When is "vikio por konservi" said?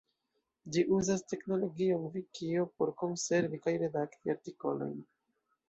2.17-3.63